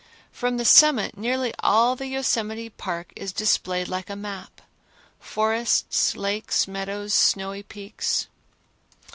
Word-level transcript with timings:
From 0.31 0.57
the 0.57 0.65
summit 0.65 1.15
nearly 1.15 1.53
all 1.59 1.95
the 1.95 2.07
Yosemite 2.07 2.71
Park 2.71 3.13
is 3.15 3.31
displayed 3.31 3.87
like 3.87 4.09
a 4.09 4.15
map: 4.15 4.61
forests, 5.19 6.17
lakes, 6.17 6.67
meadows, 6.67 7.11
and 7.11 7.11
snowy 7.11 7.61
peaks. 7.61 8.25